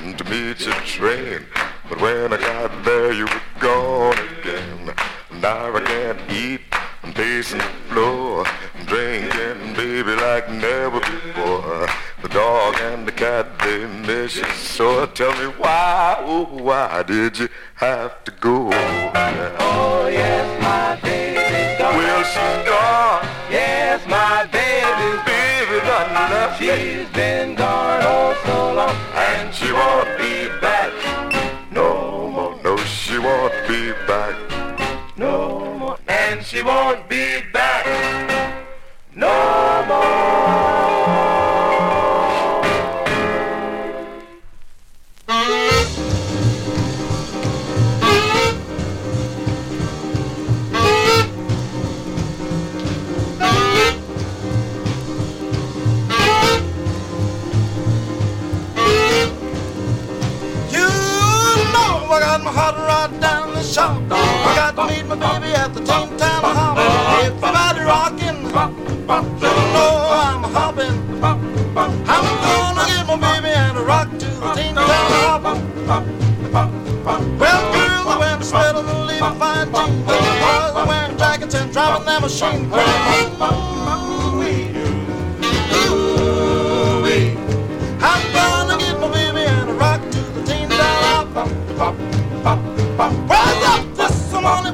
[0.00, 1.46] to meet your train.
[1.88, 4.94] But when I got there, you were gone again.
[5.40, 6.62] Now I can't eat,
[7.02, 11.88] I'm pacing the floor, I'm drinking, baby, like never before.
[12.22, 15.06] The dog and the cat, they miss you so.
[15.06, 18.70] Tell me why, oh, why did you have to go?
[18.72, 21.96] Oh, yes, my baby's gone.
[21.96, 26.58] Well, she's gone, Yes, my baby's baby, done left.
[26.58, 27.54] She's been
[36.60, 37.86] she won't be back
[39.16, 39.28] No
[39.88, 40.20] more.
[60.70, 60.86] You
[61.72, 63.39] know I got my heart right down
[63.70, 64.02] shop.
[64.10, 66.76] I got to meet my baby at the Teen Town Hop.
[67.22, 68.42] Everybody rocking.
[68.42, 70.96] You know I'm hopping.
[71.22, 74.86] I'm gonna get my baby and a rock to the Teen Town
[75.22, 75.42] Hop.
[77.38, 80.04] Well, girls are wearing the sweat the leaf fine jeans.
[80.04, 83.79] Boys are wearing jackets and driving their machine.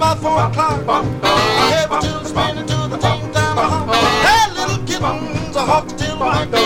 [0.07, 0.87] About four o'clock.
[0.87, 3.89] My head was still spinning to the teen down
[4.23, 6.59] Hey, little kittens, a hawk till the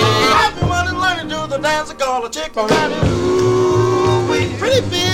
[0.46, 2.92] Everyone is learning to the dance called a chicken ride.
[3.06, 4.26] Ooh,
[4.58, 5.09] pretty baby.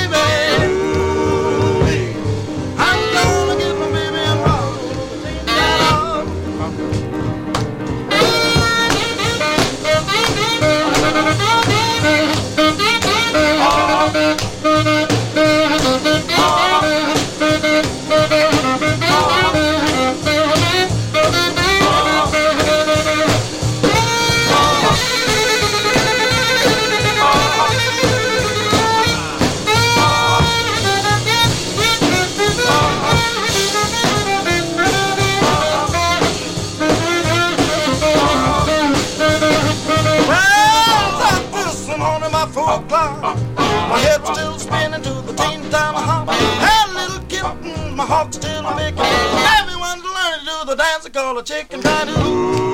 [51.47, 52.11] Chicken patty.
[52.11, 52.66] Ooh,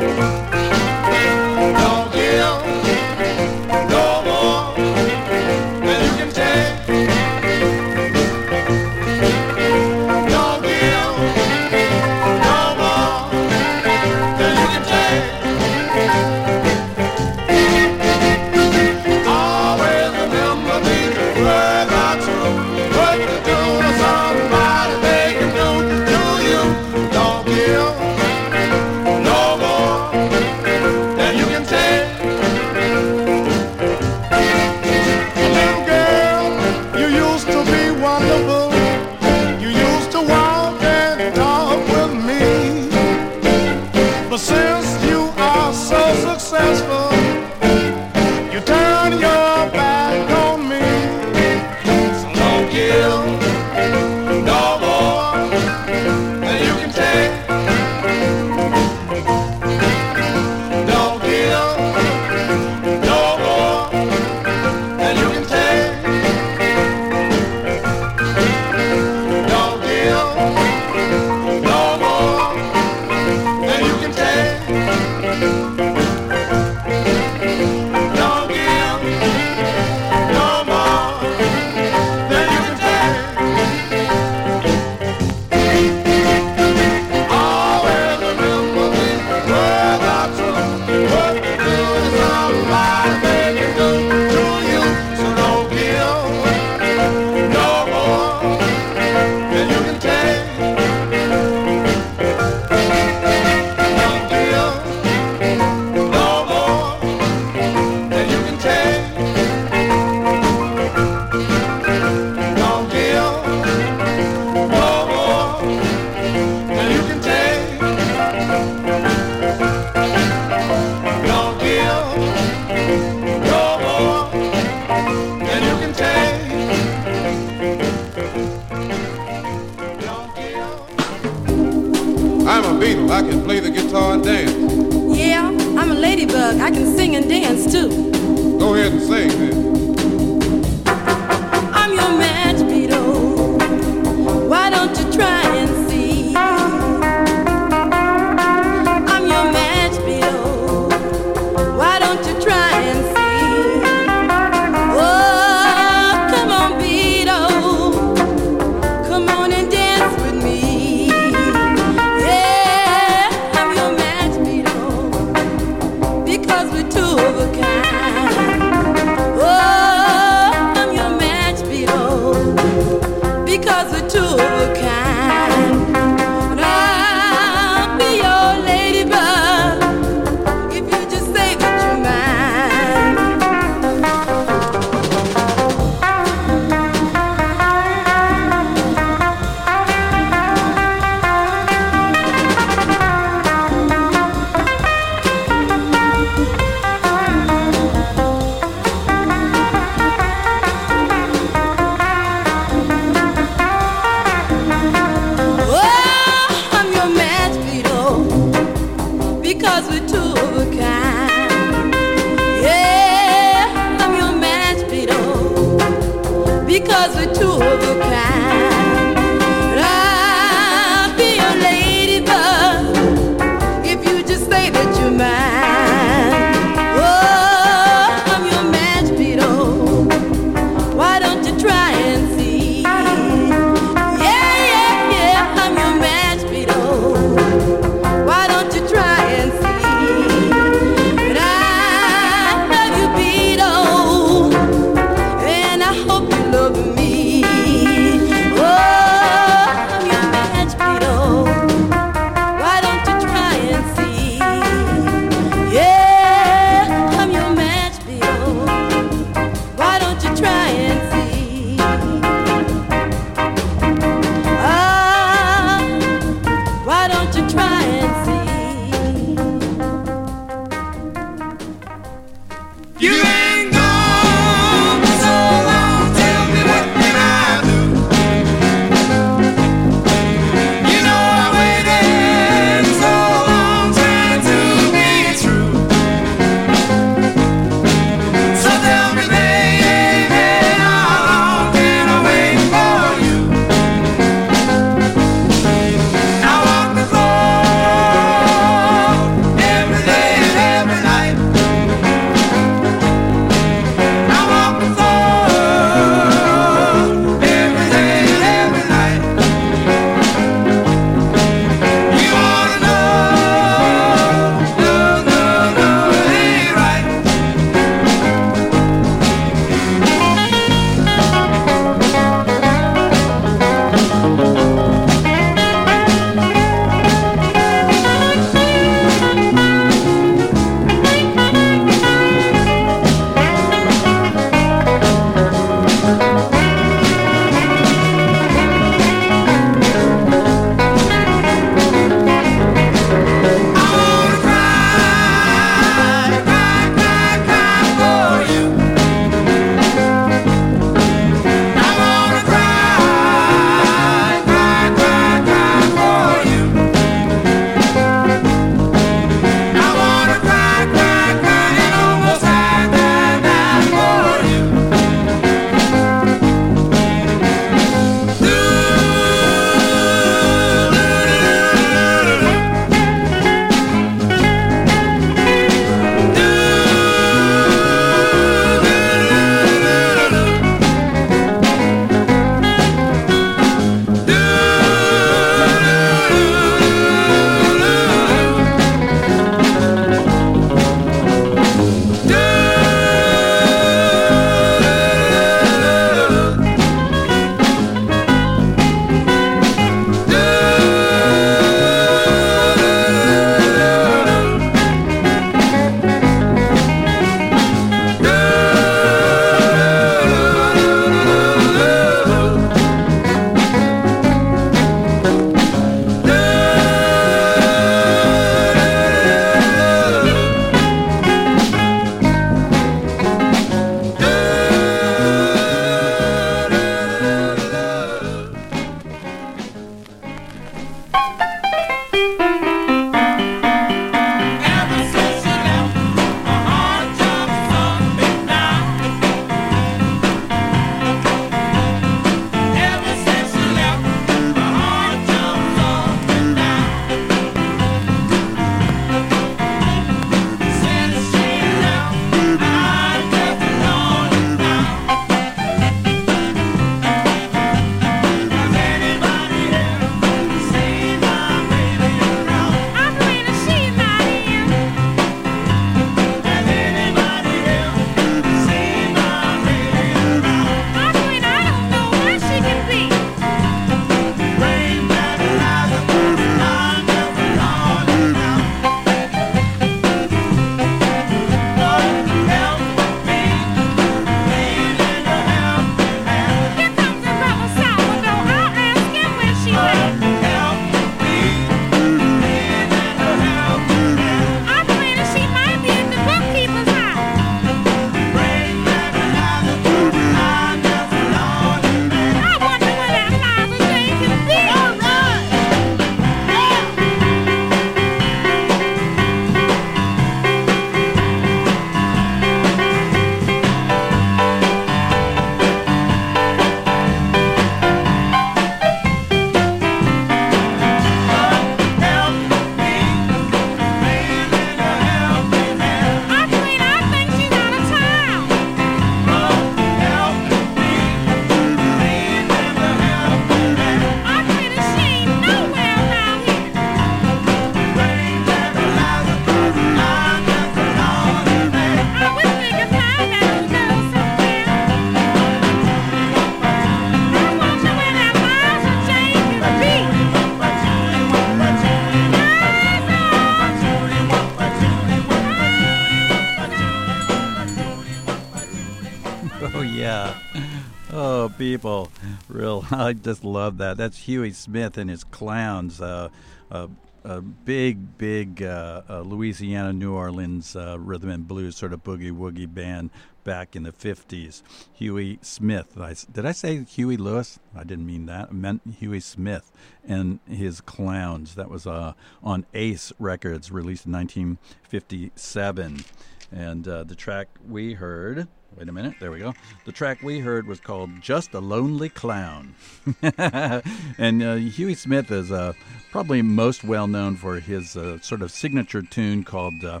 [563.10, 563.96] I just love that.
[563.96, 566.00] That's Huey Smith and his clowns.
[566.00, 566.28] Uh,
[566.70, 566.86] uh,
[567.24, 572.30] a big, big uh, uh, Louisiana, New Orleans uh, rhythm and blues sort of boogie
[572.30, 573.10] woogie band
[573.42, 574.62] back in the 50s.
[574.92, 575.98] Huey Smith.
[575.98, 577.58] I, did I say Huey Lewis?
[577.74, 578.50] I didn't mean that.
[578.50, 579.72] I meant Huey Smith
[580.06, 581.56] and his Clowns.
[581.56, 582.12] That was uh,
[582.44, 586.04] on Ace Records, released in 1957.
[586.52, 589.14] And uh, the track we heard Wait a minute.
[589.20, 589.52] There we go.
[589.84, 592.74] The track we heard was called Just a Lonely Clown.
[593.22, 595.74] and uh, Huey Smith is uh,
[596.10, 600.00] probably most well known for his uh, sort of signature tune called uh,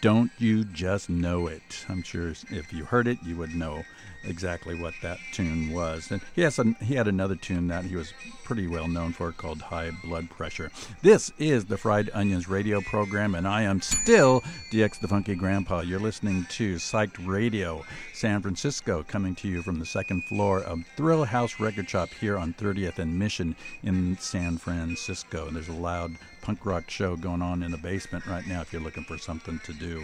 [0.00, 1.84] Don't You Just Know It.
[1.88, 3.84] I'm sure if you heard it, you would know
[4.24, 6.10] exactly what that tune was.
[6.10, 8.12] And he, has a, he had another tune that he was
[8.44, 10.70] pretty well known for called High Blood Pressure.
[11.02, 15.80] This is the Fried Onions radio program, and I am still DX the Funky Grandpa.
[15.80, 20.84] You're listening to Psyched Radio, San Francisco, coming to you from the second floor of
[20.96, 25.46] Thrill House Record Shop here on 30th and Mission in San Francisco.
[25.46, 28.72] And there's a loud punk rock show going on in the basement right now if
[28.72, 30.02] you're looking for something to do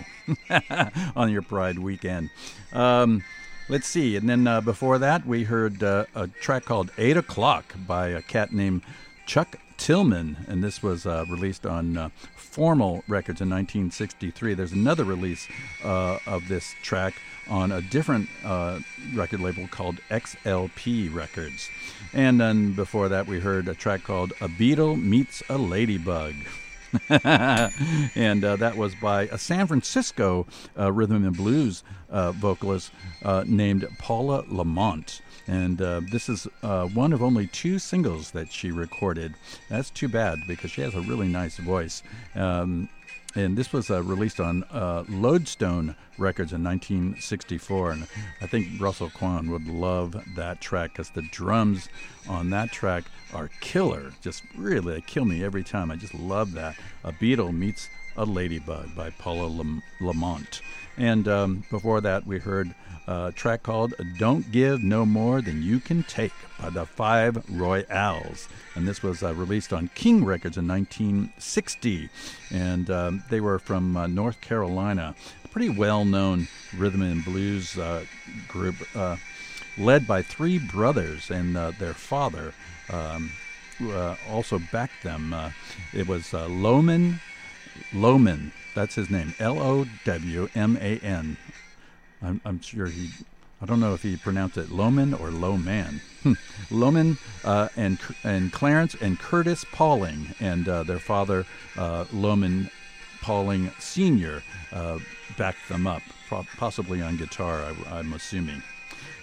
[1.17, 2.29] on your Pride weekend.
[2.75, 3.25] Um,
[3.67, 4.17] Let's see.
[4.17, 8.21] And then uh, before that, we heard uh, a track called Eight O'Clock by a
[8.21, 8.83] cat named
[9.25, 10.37] Chuck Tillman.
[10.49, 14.53] And this was uh, released on uh, Formal Records in 1963.
[14.53, 15.49] There's another release
[15.83, 17.15] uh, of this track
[17.49, 18.81] on a different uh,
[19.15, 21.71] record label called XLP Records.
[22.13, 26.35] And then before that, we heard a track called A Beetle Meets a Ladybug.
[27.09, 30.47] and that was by a San Francisco
[30.77, 31.83] rhythm and blues
[32.15, 32.93] uh, vocalist
[33.25, 35.21] uh, named Paula Lamont.
[35.47, 39.35] And uh, this is uh, one of only two singles that she recorded.
[39.69, 42.03] That's too bad because she has a really nice voice.
[42.35, 42.89] Um,
[43.35, 47.91] and this was uh, released on uh, Lodestone Records in 1964.
[47.91, 48.07] And
[48.41, 51.89] I think Russell Kwan would love that track because the drums
[52.29, 54.13] on that track are killer.
[54.23, 55.91] Just really, they kill me every time.
[55.91, 56.77] I just love that.
[57.03, 60.61] A Beetle Meets a Ladybug by Paula Lam- Lamont.
[60.97, 62.75] And um, before that, we heard
[63.07, 68.49] a track called Don't Give No More Than You Can Take by the Five Royales.
[68.75, 72.09] And this was uh, released on King Records in 1960.
[72.51, 77.77] And um, they were from uh, North Carolina, a pretty well known rhythm and blues
[77.79, 78.05] uh,
[78.49, 79.17] group uh,
[79.77, 82.55] led by three brothers and uh, their father.
[82.91, 83.33] Um,
[83.83, 85.35] uh, also backed them.
[85.93, 87.21] it was Loman,
[87.93, 91.37] Loman, that's his name, L O W M A N.
[92.23, 93.11] I'm, I'm sure he
[93.65, 96.01] I don't know if he pronounced it Loman or Lowman.
[96.71, 101.47] Loman uh, and and Clarence and Curtis Pauling and uh, their father
[101.79, 102.71] uh, Loman
[103.23, 104.43] Pauling Sr.
[104.71, 104.99] Uh,
[105.39, 106.03] backed them up,
[106.59, 108.63] possibly on guitar, I, am assuming.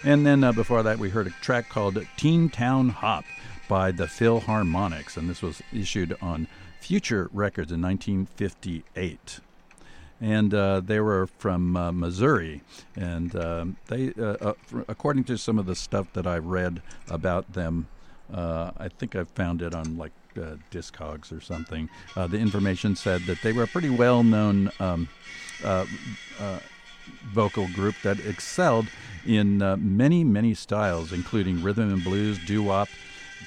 [0.02, 3.24] And then uh, before that, we heard a track called Teen Town Hop
[3.68, 6.48] by the Philharmonics, and this was issued on
[6.82, 9.38] Future Records in 1958
[10.20, 12.62] and uh, they were from uh, Missouri.
[12.94, 14.54] And um, they, uh, uh
[14.86, 17.88] according to some of the stuff that I read about them,
[18.32, 20.12] I think I found it on like
[20.70, 21.88] Discogs or something.
[22.14, 25.08] the information said that they were a pretty well-known um,
[27.32, 28.86] vocal group that excelled
[29.26, 32.88] in many, many styles, including rhythm and blues, doo-wop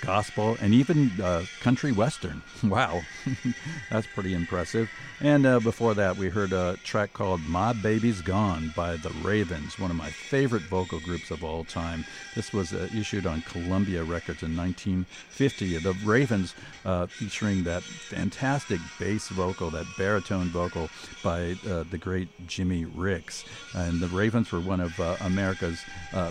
[0.06, 2.41] gospel, and even uh, country western.
[2.63, 3.02] Wow,
[3.91, 4.89] that's pretty impressive.
[5.22, 9.78] And uh, before that, we heard a track called My Baby's Gone by the Ravens,
[9.78, 12.06] one of my favorite vocal groups of all time.
[12.34, 15.78] This was uh, issued on Columbia Records in 1950.
[15.78, 20.89] The Ravens uh, featuring that fantastic bass vocal, that baritone vocal
[21.24, 23.46] by uh, the great Jimmy Ricks.
[23.76, 25.82] And the Ravens were one of uh, America's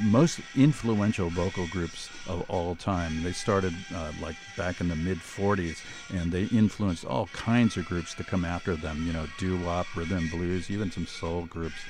[0.03, 3.23] most influential vocal groups of all time.
[3.23, 5.79] They started uh, like back in the mid 40s,
[6.13, 9.07] and they influenced all kinds of groups to come after them.
[9.07, 11.81] You know, doo wop, rhythm blues, even some soul groups.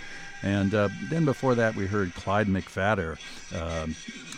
[0.45, 3.17] And uh, then before that, we heard Clyde McPhatter,
[3.55, 3.87] uh,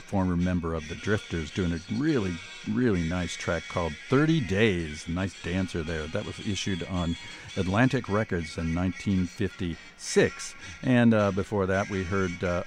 [0.03, 2.33] former member of the Drifters, doing a really,
[2.71, 5.09] really nice track called 30 Days.
[5.09, 6.07] Nice dancer there.
[6.07, 7.17] That was issued on
[7.57, 10.55] Atlantic Records in 1956.
[10.85, 12.63] And uh, before that, we heard uh,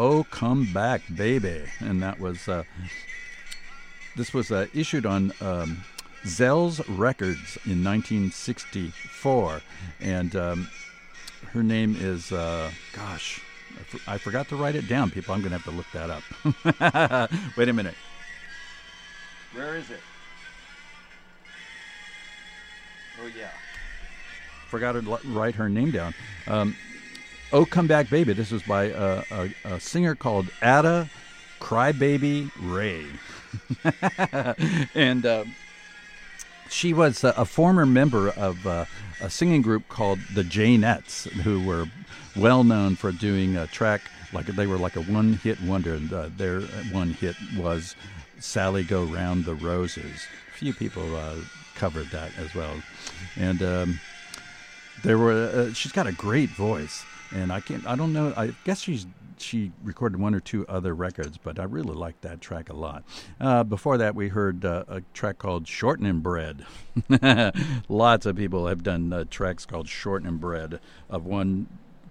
[0.00, 2.62] Oh Come Back Baby, and that was uh,
[4.14, 5.82] this was uh, issued on um,
[6.24, 9.60] Zell's Records in 1964,
[10.00, 10.68] and um,
[11.52, 13.42] her name is uh, gosh,
[13.76, 15.10] I, for- I forgot to write it down.
[15.10, 17.30] People, I'm going to have to look that up.
[17.56, 17.96] Wait a minute.
[19.52, 20.00] Where is it?
[23.20, 23.50] Oh yeah,
[24.68, 26.14] forgot to write her name down.
[26.46, 26.76] Um,
[27.50, 28.34] Oh Come Back Baby.
[28.34, 31.08] This was by a, a, a singer called Ada
[31.60, 33.06] Crybaby Ray.
[34.94, 35.44] and uh,
[36.68, 38.84] she was a, a former member of uh,
[39.22, 41.86] a singing group called the Jaynetts, who were
[42.36, 44.02] well known for doing a track
[44.34, 45.94] like they were like a one hit wonder.
[45.94, 46.60] And uh, their
[46.92, 47.96] one hit was
[48.38, 50.26] Sally Go Round the Roses.
[50.50, 51.36] A few people uh,
[51.74, 52.82] covered that as well.
[53.36, 54.00] And um,
[55.02, 57.04] there were, uh, she's got a great voice.
[57.32, 59.06] And I can't, I don't know, I guess she's
[59.40, 63.04] she recorded one or two other records, but I really liked that track a lot.
[63.40, 66.66] Uh, before that, we heard uh, a track called Shortening Bread.
[67.88, 71.66] Lots of people have done uh, tracks called Shortening Bread of one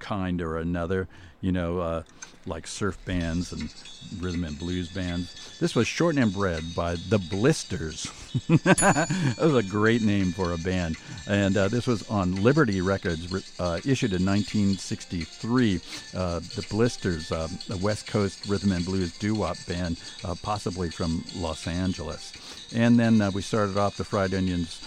[0.07, 1.07] kind or another,
[1.41, 2.03] you know, uh,
[2.45, 3.73] like surf bands and
[4.21, 5.57] rhythm and blues bands.
[5.59, 8.09] This was Shortening Bread by The Blisters.
[8.63, 10.95] that was a great name for a band.
[11.27, 13.27] And uh, this was on Liberty Records,
[13.59, 15.81] uh, issued in 1963.
[16.15, 20.89] Uh, the Blisters, uh, a West Coast rhythm and blues doo wop band, uh, possibly
[20.89, 22.31] from Los Angeles.
[22.73, 24.81] And then uh, we started off the Fried Onions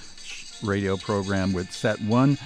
[0.63, 2.39] radio program with set one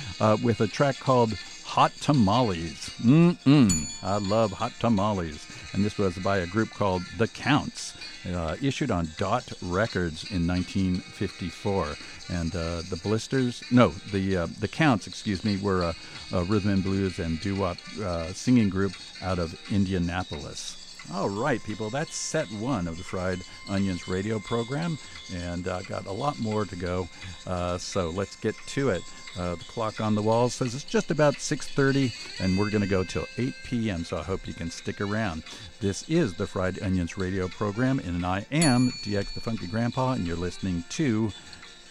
[0.43, 1.37] with a track called
[1.75, 2.89] Hot Tamales.
[3.03, 4.05] Mm-mm.
[4.05, 5.45] I love hot tamales.
[5.73, 7.95] And this was by a group called The Counts,
[8.33, 11.97] uh, issued on Dot Records in 1954.
[12.31, 15.95] And uh, the Blisters, no, the uh, the Counts, excuse me, were a,
[16.33, 20.81] a rhythm and blues and doo-wop uh, singing group out of Indianapolis.
[21.13, 24.97] All right, people, that's set one of the Fried Onions radio program,
[25.35, 27.09] and I uh, got a lot more to go.
[27.49, 29.03] Uh, so let's get to it.
[29.39, 32.89] Uh, the clock on the wall says it's just about 6:30, and we're going to
[32.89, 34.05] go till 8 p.m.
[34.05, 35.43] So I hope you can stick around.
[35.81, 40.27] This is the Fried Onions radio program, and I am DX the Funky Grandpa, and
[40.27, 41.33] you're listening to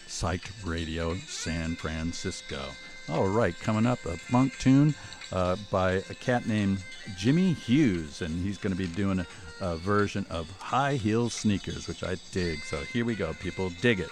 [0.06, 2.62] Psych Radio San Francisco.
[3.10, 4.94] All right, coming up a funk tune
[5.30, 6.78] uh, by a cat named
[7.18, 9.26] Jimmy Hughes, and he's going to be doing a,
[9.60, 12.60] a version of High Heel Sneakers, which I dig.
[12.64, 14.08] So here we go, people, dig it.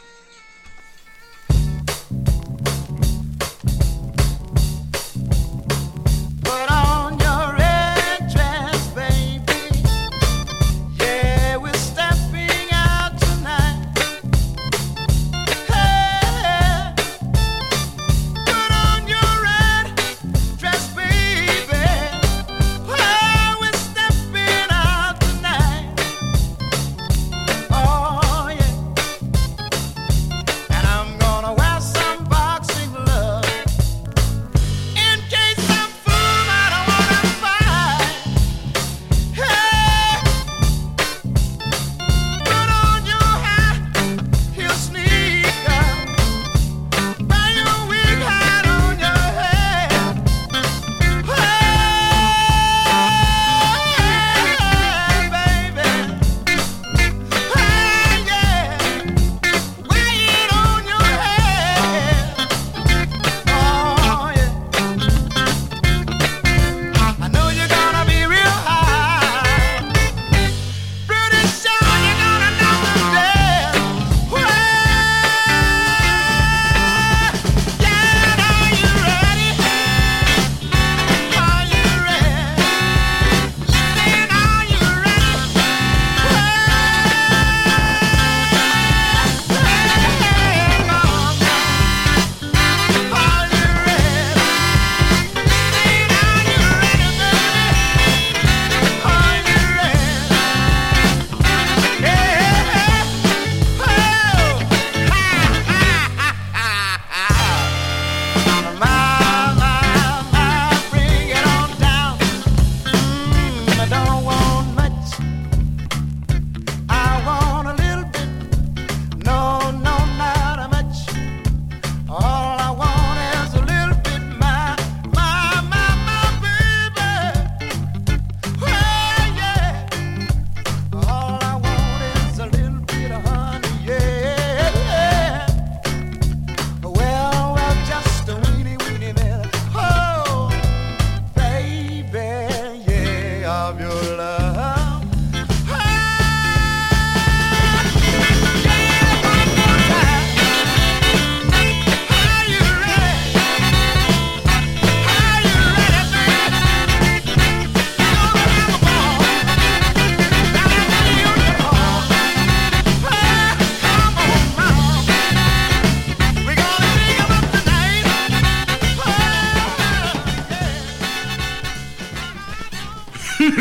[173.55, 173.59] I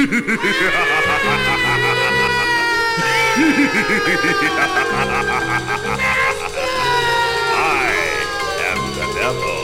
[8.69, 9.62] am the devil,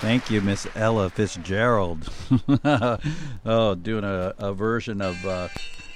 [0.00, 2.10] Thank you, Miss Ella Fitzgerald.
[3.44, 5.48] oh, doing a, a version of uh,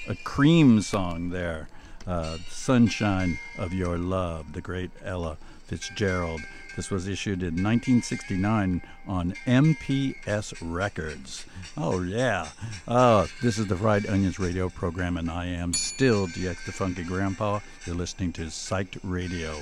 [0.07, 1.71] a Cream song there.
[2.07, 6.43] Uh, Sunshine of Your Love, the great Ella Fitzgerald.
[6.77, 11.47] This was issued in 1969 on MPS Records.
[11.79, 12.49] Oh, yeah.
[12.87, 17.05] Oh, this is the Fried Onions radio program, and I am still DX the Funky
[17.05, 17.61] Grandpa.
[17.87, 19.57] You're listening to Psyched Radio,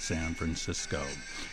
[0.00, 1.02] San Francisco.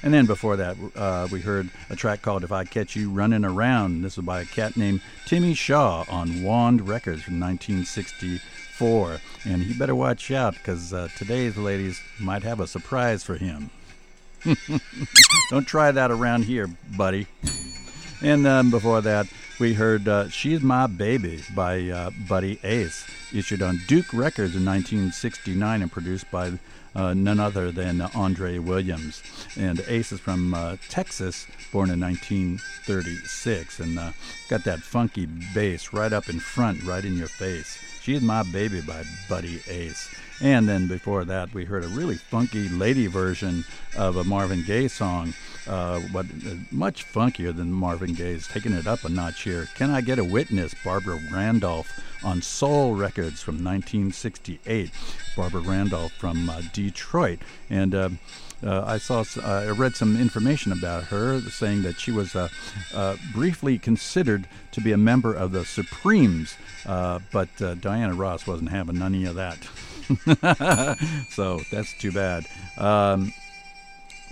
[0.04, 3.44] And then before that, uh, we heard a track called If I Catch You Running
[3.46, 4.02] Around.
[4.02, 9.18] This was by a cat named Timmy Shaw on Wand Records from 1964.
[9.46, 13.70] And he better watch out because uh, today's ladies might have a surprise for him.
[15.50, 17.28] Don't try that around here, buddy.
[18.22, 19.28] And then before that,
[19.60, 24.64] we heard uh, She's My Baby by uh, Buddy Ace, issued on Duke Records in
[24.66, 26.60] 1969 and produced by
[26.98, 29.22] uh, none other than Andre Williams.
[29.56, 34.12] And Ace is from uh, Texas, born in 1936, and uh,
[34.50, 37.78] got that funky bass right up in front, right in your face.
[38.02, 40.10] She's My Baby by Buddy Ace.
[40.42, 43.64] And then before that, we heard a really funky lady version
[43.96, 45.34] of a Marvin Gaye song,
[45.68, 46.24] uh, uh,
[46.72, 49.68] much funkier than Marvin Gaye's, taking it up a notch here.
[49.76, 50.74] Can I Get a Witness?
[50.84, 54.92] Barbara Randolph on Soul Records from 1968.
[55.36, 57.40] Barbara Randolph from uh, Detroit.
[57.70, 58.10] And uh,
[58.64, 62.48] uh, I saw, uh, I read some information about her, saying that she was uh,
[63.34, 66.56] briefly considered to be a member of the Supremes,
[66.86, 67.50] but
[67.82, 69.58] Diana Ross wasn't having any of that.
[71.32, 72.46] so that's too bad.
[72.78, 73.34] Um,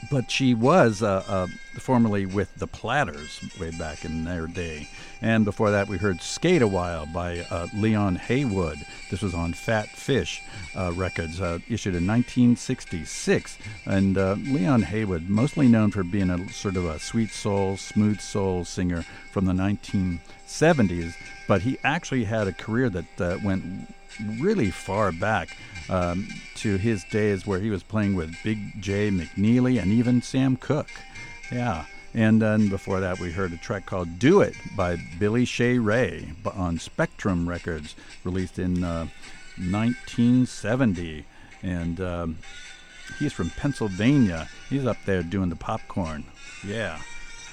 [0.10, 1.48] but she was uh, uh,
[1.80, 4.88] formerly with the Platters way back in their day.
[5.22, 8.78] And before that, we heard Skate a While by uh, Leon Haywood.
[9.10, 10.42] This was on Fat Fish
[10.76, 13.58] uh, Records, uh, issued in 1966.
[13.86, 18.20] And uh, Leon Haywood, mostly known for being a sort of a sweet soul, smooth
[18.20, 21.16] soul singer from the 1970s,
[21.48, 23.94] but he actually had a career that went
[24.40, 25.58] really far back
[25.90, 30.56] um, to his days where he was playing with Big Jay McNeely and even Sam
[30.56, 30.92] Cooke.
[31.52, 31.86] Yeah.
[32.14, 36.80] And then before that, we heard a track called Do It by Billy Sha-Rae on
[36.80, 39.08] Spectrum Records, released in uh,
[39.58, 41.26] 1970.
[41.62, 42.38] And um,
[43.20, 44.48] he's from Pennsylvania.
[44.70, 46.24] He's up there doing the popcorn.
[46.66, 47.00] Yeah.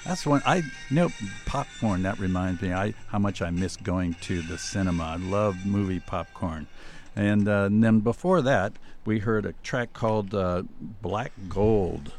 [0.05, 1.11] That's one I know
[1.47, 2.03] popcorn.
[2.03, 5.05] That reminds me, I how much I miss going to the cinema.
[5.05, 6.67] I love movie popcorn.
[7.15, 8.73] And, uh, and then before that,
[9.05, 12.13] we heard a track called uh, Black Gold.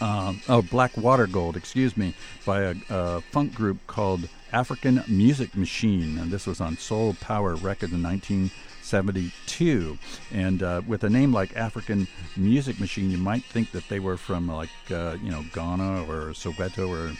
[0.00, 5.56] Um, oh, Black Water Gold, excuse me, by a, a, funk group called African Music
[5.56, 6.18] Machine.
[6.18, 9.96] And this was on Soul Power Records in 1972.
[10.32, 14.18] And uh, with a name like African Music Machine, you might think that they were
[14.18, 17.16] from like, uh, you know, Ghana or Soweto or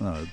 [0.00, 0.26] uh,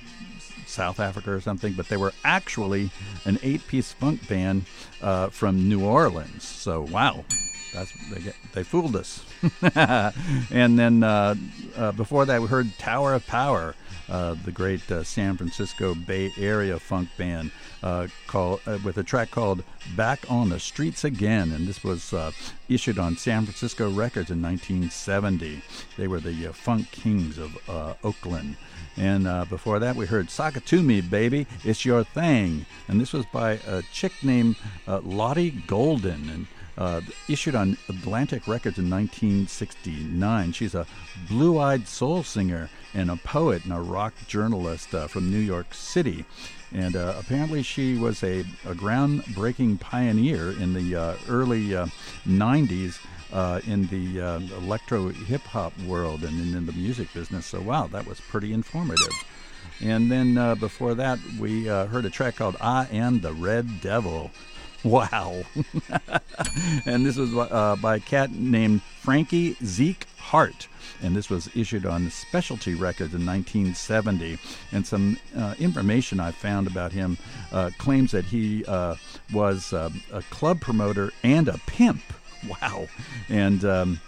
[0.72, 2.90] South Africa or something, but they were actually
[3.24, 4.64] an eight-piece funk band
[5.02, 6.42] uh, from New Orleans.
[6.42, 7.24] So wow,
[8.12, 9.24] they get, they fooled us.
[10.50, 11.34] and then uh,
[11.76, 13.74] uh, before that, we heard Tower of Power,
[14.08, 17.50] uh, the great uh, San Francisco Bay Area funk band,
[17.82, 19.64] uh, called with a track called
[19.96, 22.14] "Back on the Streets Again," and this was
[22.68, 25.62] issued on San Francisco Records in 1970.
[25.96, 27.56] They were the funk kings of
[28.02, 28.56] Oakland.
[28.96, 32.66] And uh, before that, we heard Sakatumi, Baby, It's Your Thing.
[32.88, 34.56] And this was by a chick named
[34.86, 36.28] uh, Lottie Golden.
[36.28, 36.46] And
[36.78, 40.52] uh, issued on Atlantic Records in 1969.
[40.52, 40.86] She's a
[41.28, 45.74] blue eyed soul singer and a poet and a rock journalist uh, from New York
[45.74, 46.24] City.
[46.74, 51.68] And uh, apparently, she was a, a, groundbreaking pioneer in the uh, early
[52.26, 52.98] 90s
[53.32, 57.46] uh, in the uh, electro hip hop world and in, in, the music business.
[57.46, 59.12] So, wow, that was pretty informative.
[59.80, 63.80] And then uh, before that, we uh, heard a track called I Am the Red
[63.80, 64.30] Devil.
[64.84, 65.44] Wow.
[66.86, 70.68] and this was uh, by a cat named Frankie Zeke Hart
[71.02, 74.38] and this was issued on Specialty Records in 1970.
[74.70, 77.18] And some uh, information I found about him
[77.50, 78.94] uh, claims that he uh,
[79.32, 82.02] was uh, a club promoter and a pimp.
[82.48, 82.88] Wow.
[83.28, 84.00] And, um,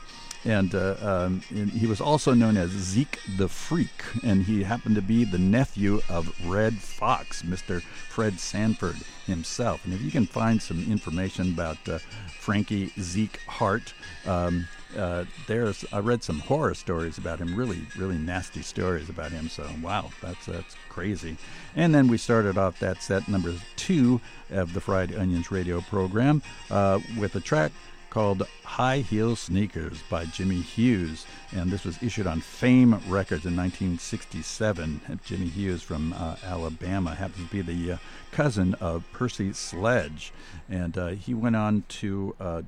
[0.44, 4.94] and, uh, um, and, he was also known as Zeke the Freak, and he happened
[4.96, 7.80] to be the nephew of Redd Foxx, Mr.
[7.82, 9.84] Fred Sanford himself.
[9.84, 11.98] And if you can find some information about uh,
[12.38, 13.94] Frankie Zeke Hart,
[14.26, 19.32] um, uh, there's I read some horror stories about him, really, really nasty stories about
[19.32, 19.48] him.
[19.48, 21.36] So wow, that's that's crazy.
[21.74, 24.20] And then we started off that set number two
[24.50, 27.72] of the Fried Onions radio program uh, with a track
[28.14, 31.26] called High Heel Sneakers by Jimmy Hughes.
[31.50, 35.00] And this was issued on Fame Records in 1967.
[35.24, 37.96] Jimmy Hughes from uh, Alabama happens to be the uh,
[38.30, 40.32] cousin of Percy Sledge.
[40.70, 42.62] And uh, he went on to uh,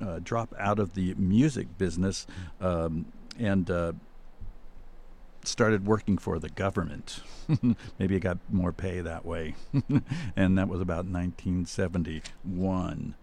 [0.00, 2.28] uh, drop out of the music business
[2.60, 3.06] um,
[3.40, 3.94] and uh,
[5.42, 7.22] started working for the government.
[7.98, 9.56] Maybe he got more pay that way.
[10.36, 13.16] and that was about 1971.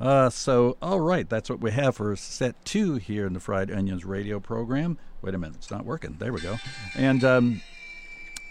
[0.00, 3.70] Uh, so, all right, that's what we have for set two here in the Fried
[3.70, 4.98] Onions radio program.
[5.22, 6.16] Wait a minute, it's not working.
[6.18, 6.56] There we go.
[6.96, 7.60] And um,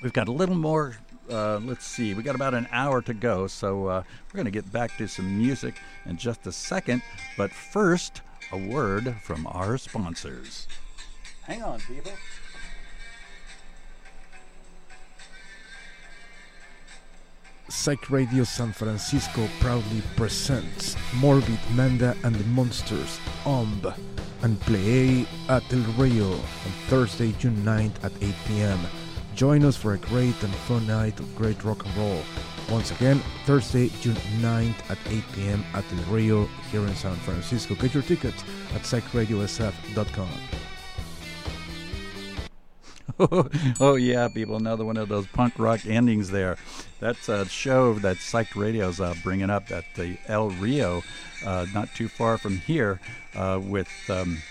[0.03, 0.97] we've got a little more.
[1.29, 4.51] Uh, let's see, we got about an hour to go, so uh, we're going to
[4.51, 5.75] get back to some music
[6.05, 7.01] in just a second.
[7.37, 8.21] But first,
[8.51, 10.67] a word from our sponsors.
[11.43, 12.11] Hang on, people.
[17.69, 23.93] Psych Radio San Francisco proudly presents Morbid Manda and the Monsters, OMB,
[24.43, 28.79] and Play at El Rio on Thursday, June 9th at 8 p.m.
[29.35, 32.21] Join us for a great and fun night of great rock and roll.
[32.69, 35.65] Once again, Thursday, June 9th at 8 p.m.
[35.73, 37.75] at El Rio here in San Francisco.
[37.75, 38.43] Get your tickets
[38.75, 40.66] at psychradiosf.com.
[43.79, 46.57] oh yeah, people, another one of those punk rock endings there.
[46.99, 51.03] That's a show that Psyched Radio's uh, bringing up at the El Rio,
[51.45, 52.99] uh, not too far from here,
[53.35, 54.41] uh, with um,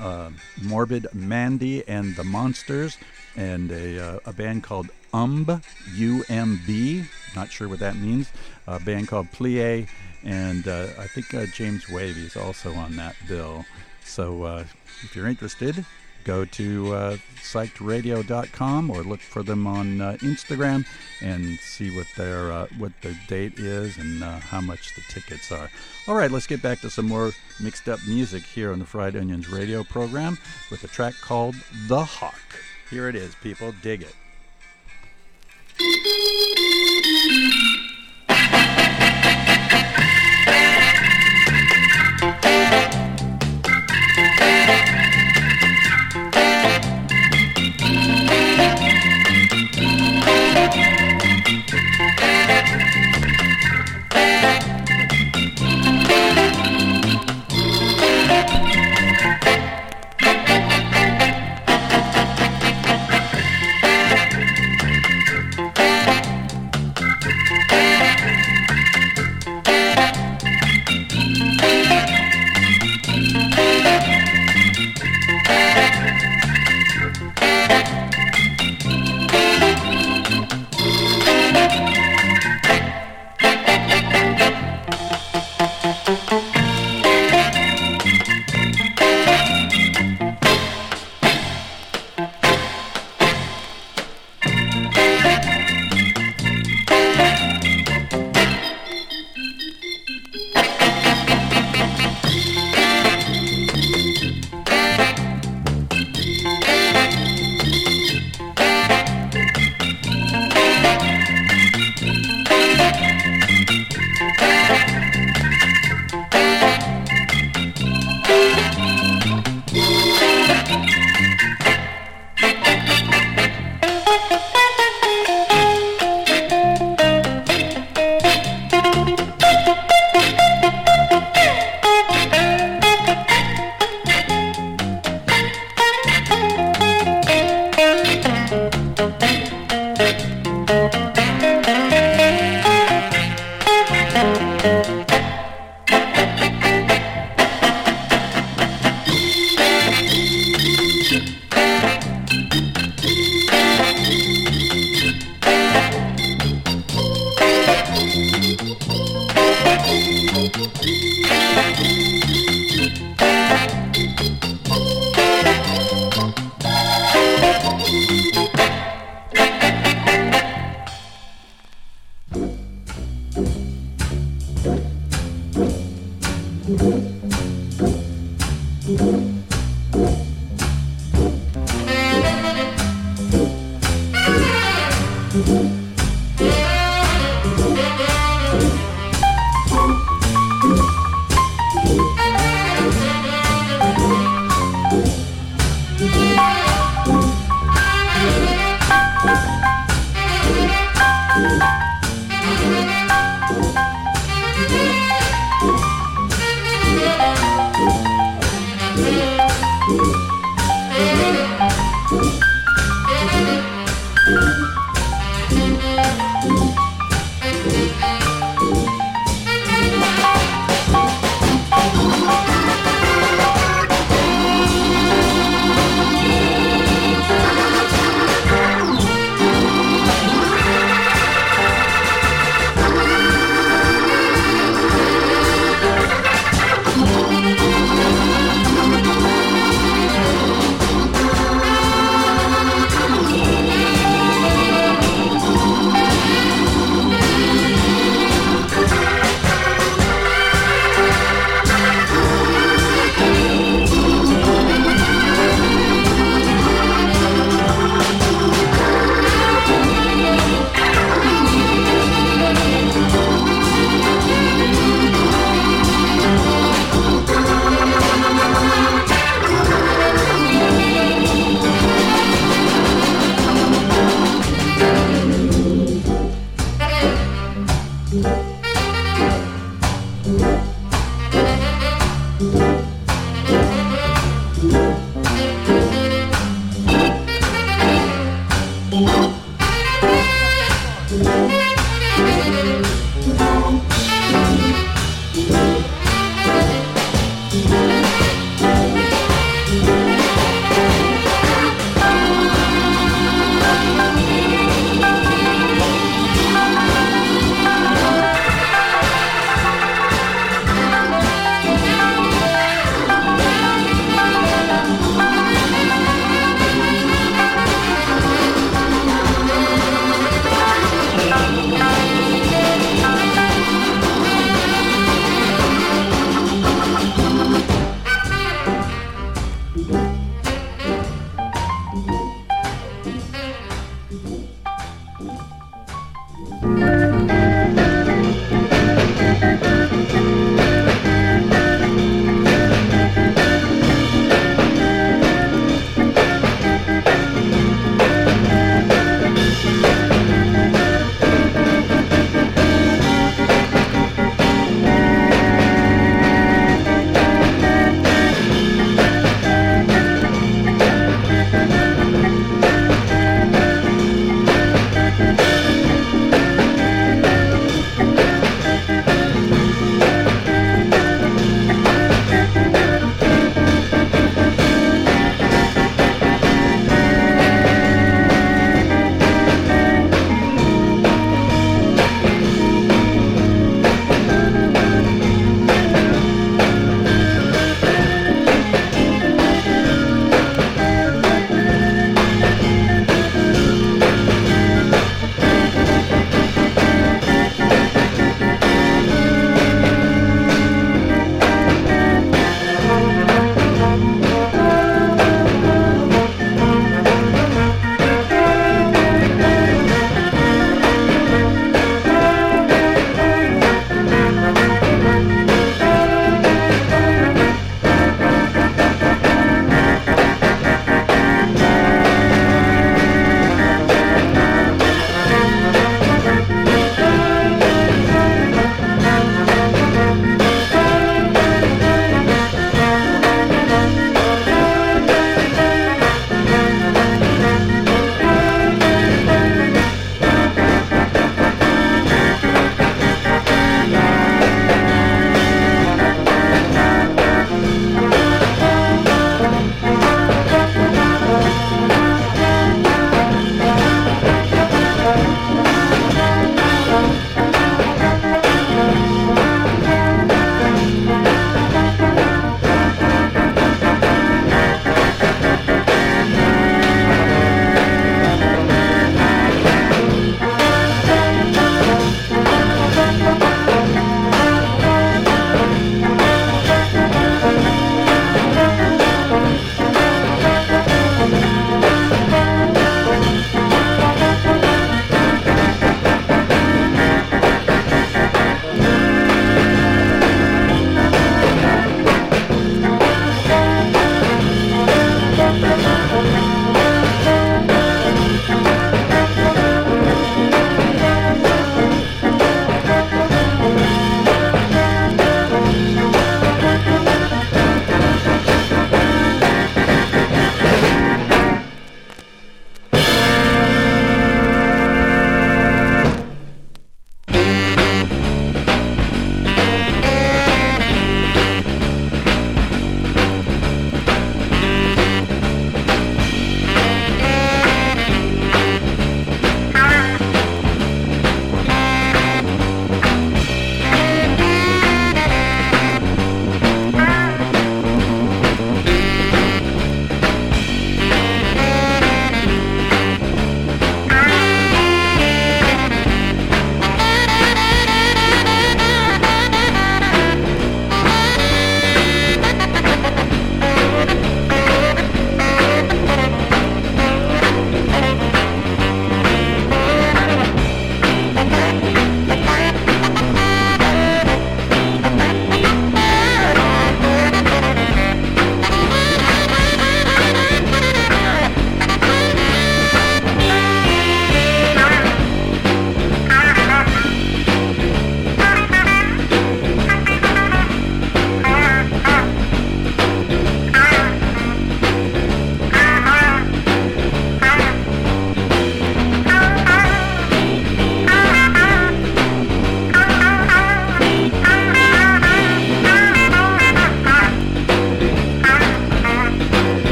[0.00, 0.30] uh,
[0.62, 2.98] Morbid Mandy and the Monsters,
[3.36, 5.62] and a, uh, a band called UMB,
[5.94, 7.04] U-M-B.
[7.34, 8.30] Not sure what that means.
[8.66, 9.88] A band called Plie,
[10.24, 13.64] and uh, I think James Wavy is also on that bill.
[14.04, 14.64] So
[15.02, 15.84] if you're interested,
[16.28, 20.84] go to uh, psychedradio.com or look for them on uh, Instagram
[21.22, 25.50] and see what their uh, what the date is and uh, how much the tickets
[25.50, 25.70] are.
[26.06, 29.16] All right, let's get back to some more mixed up music here on the Fried
[29.16, 30.36] Onions radio program
[30.70, 31.54] with a track called
[31.86, 32.60] The Hawk.
[32.90, 33.72] Here it is, people.
[33.82, 34.14] Dig it.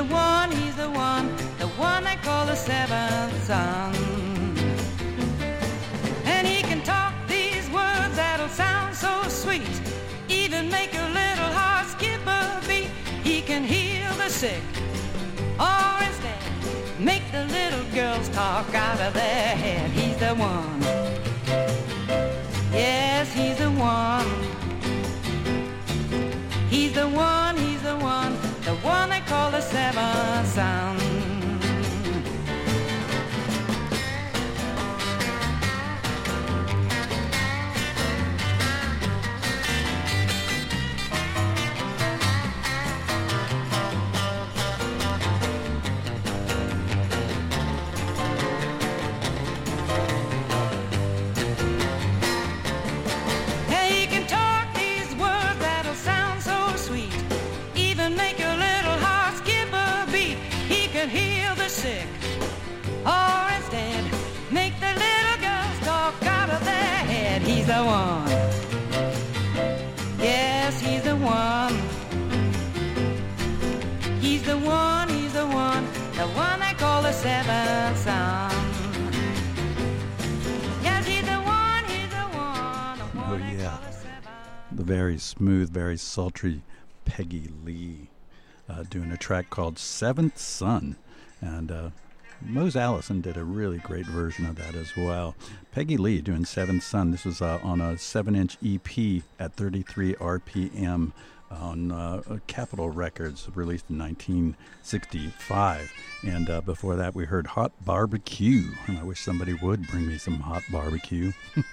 [0.00, 1.26] The one, he's the one,
[1.58, 3.94] the one they call the seventh son.
[6.24, 9.74] And he can talk these words that'll sound so sweet,
[10.28, 12.88] even make your little heart skip a beat.
[13.22, 14.62] He can heal the sick,
[15.68, 16.42] or instead,
[16.98, 19.90] make the little girls talk out of their head.
[19.90, 20.80] He's the one.
[22.72, 24.30] Yes, he's the one.
[26.70, 27.39] He's the one,
[28.82, 31.19] one, they call the seven son.
[84.90, 86.62] Very smooth, very sultry
[87.04, 88.08] Peggy Lee
[88.68, 90.96] uh, doing a track called Seventh Son.
[91.40, 91.90] And uh,
[92.42, 95.36] Mose Allison did a really great version of that as well.
[95.70, 97.12] Peggy Lee doing Seventh Son.
[97.12, 101.12] This was uh, on a 7 inch EP at 33 RPM
[101.50, 105.92] on uh, uh, Capitol Records, released in 1965.
[106.22, 108.70] And uh, before that, we heard Hot Barbecue.
[108.86, 111.32] And I wish somebody would bring me some hot barbecue.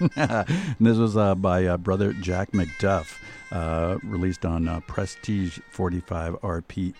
[0.80, 3.18] this was uh, by uh, brother Jack McDuff,
[3.52, 6.94] uh, released on Prestige 45 RPM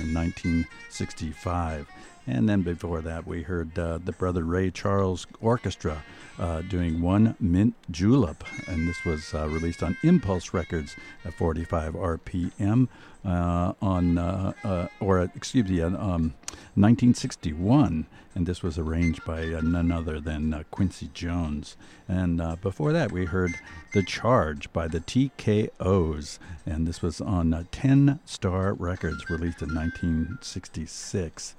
[0.00, 1.86] in 1965.
[2.26, 6.02] And then before that, we heard uh, the Brother Ray Charles Orchestra
[6.38, 8.44] uh, doing One Mint Julep.
[8.66, 12.88] And this was uh, released on Impulse Records at 45 RPM
[13.24, 16.34] uh, on, uh, uh, or excuse me, on, um,
[16.76, 18.06] 1961.
[18.34, 21.76] And this was arranged by none other than Quincy Jones.
[22.08, 23.54] And before that, we heard
[23.92, 26.40] The Charge by the TKOs.
[26.66, 31.54] And this was on uh, 10 Star Records, released in 1966.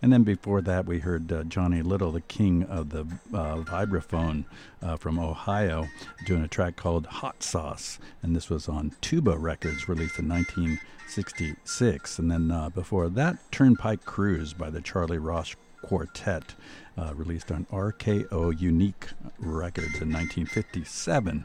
[0.00, 3.00] And then before that, we heard uh, Johnny Lytle, the king of the
[3.34, 4.44] uh, vibraphone
[4.80, 5.88] uh, from Ohio,
[6.24, 7.98] doing a track called Hot Sauce.
[8.22, 12.18] And this was on Tuba Records, released in 1966.
[12.18, 16.54] And then uh, before that, Turnpike Cruise by the Charlie Ross Quartet,
[16.96, 19.08] uh, released on RKO Unique
[19.38, 21.44] Records in 1957.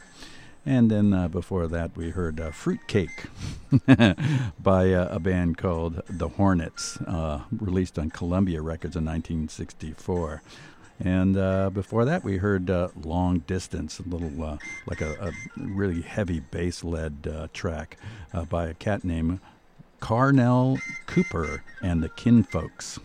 [0.66, 3.26] And then uh, before that, we heard uh, Fruitcake
[4.60, 10.42] by uh, a band called The Hornets, uh, released on Columbia Records in 1964.
[11.04, 16.02] And uh, before that, we heard uh, Long Distance, a little like a, a really
[16.02, 17.98] heavy bass led track
[18.50, 19.40] by a cat named
[20.04, 23.00] Carnell Cooper and the Kinfolks,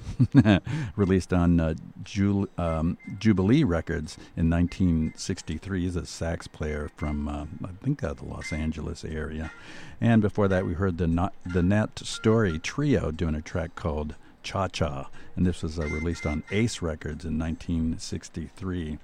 [0.96, 5.82] released on uh, Ju- um, Jubilee Records in 1963.
[5.82, 9.52] He's a sax player from, uh, I think, uh, the Los Angeles area.
[10.00, 14.16] And before that, we heard the, not, the Nat Story Trio doing a track called
[14.42, 18.98] Cha Cha, and this was uh, released on Ace Records in 1963.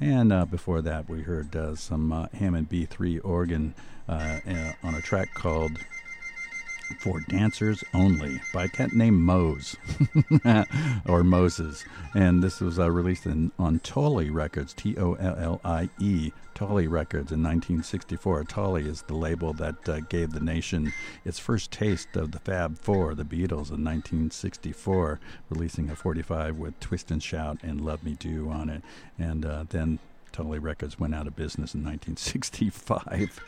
[0.00, 3.74] And uh, before that, we heard uh, some uh, Hammond B3 organ
[4.08, 5.72] uh, uh, on a track called
[7.00, 9.76] for dancers only by a cat named Mose
[11.06, 11.84] or Moses.
[12.14, 16.32] And this was uh, released in, on Tollie Records, T O L L I E,
[16.54, 18.44] Tollie Records in 1964.
[18.44, 20.92] Tollie is the label that uh, gave the nation
[21.24, 25.20] its first taste of the Fab Four, the Beatles, in 1964,
[25.50, 28.82] releasing a 45 with Twist and Shout and Love Me Do on it.
[29.18, 29.98] And uh, then
[30.38, 33.40] Totally Records went out of business in 1965,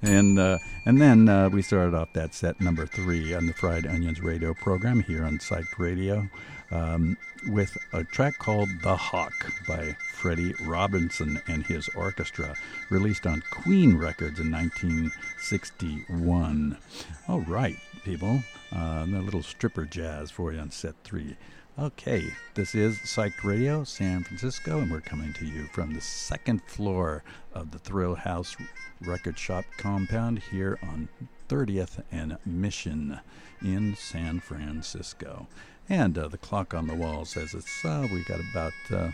[0.00, 3.84] and uh, and then uh, we started off that set number three on the Fried
[3.84, 6.28] Onions radio program here on Psyched Radio
[6.70, 7.16] um,
[7.48, 9.32] with a track called "The Hawk"
[9.66, 12.54] by Freddie Robinson and his orchestra,
[12.88, 16.78] released on Queen Records in 1961.
[17.26, 17.74] All right,
[18.04, 18.44] people.
[18.72, 21.36] Uh, a little stripper jazz for you on set three.
[21.80, 26.60] Okay, this is Psyched Radio, San Francisco, and we're coming to you from the second
[26.62, 27.22] floor
[27.54, 28.56] of the Thrill House
[29.00, 31.08] Record Shop compound here on
[31.48, 33.20] 30th and Mission
[33.62, 35.46] in San Francisco.
[35.88, 39.10] And uh, the clock on the wall says it's uh, we got about uh,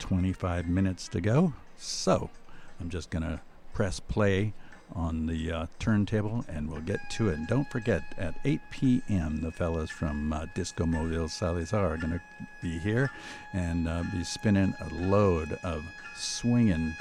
[0.00, 1.52] 25 minutes to go.
[1.76, 2.28] So
[2.80, 3.40] I'm just gonna
[3.72, 4.52] press play
[4.96, 7.34] on the uh, turntable and we'll get to it.
[7.34, 12.14] And don't forget, at 8 p.m., the fellas from uh, Disco Mobile Salazar are going
[12.14, 12.20] to
[12.62, 13.10] be here
[13.52, 15.84] and uh, be spinning a load of
[16.16, 16.94] swinging,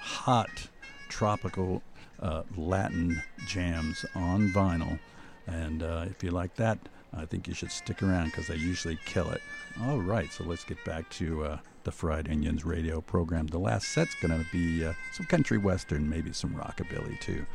[0.00, 0.68] hot,
[1.08, 1.82] tropical
[2.20, 4.98] uh, Latin jams on vinyl.
[5.46, 6.78] And uh, if you like that,
[7.16, 9.40] I think you should stick around because they usually kill it.
[9.80, 13.46] All right, so let's get back to uh, the Fried Onions radio program.
[13.46, 17.46] The last set's going to be uh, some country western, maybe some rockabilly too.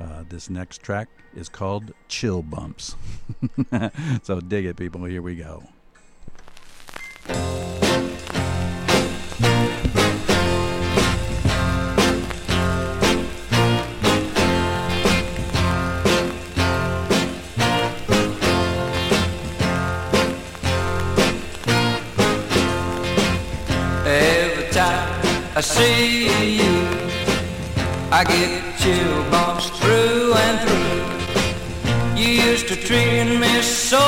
[0.00, 2.96] Uh, this next track is called Chill Bumps.
[4.22, 5.04] so dig it, people.
[5.04, 5.62] Here we go.
[25.56, 26.74] I see you,
[28.10, 31.00] I get chill bumps through and through.
[32.20, 34.00] You used to treat me so